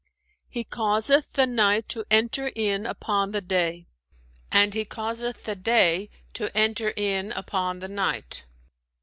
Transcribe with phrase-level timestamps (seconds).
[0.49, 3.85] "He causeth the night to enter in upon the day,
[4.51, 8.45] and He causeth the day to enter in upon the night."